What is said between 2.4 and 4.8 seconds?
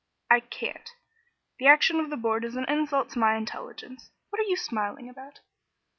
is an insult to my intelligence. What are you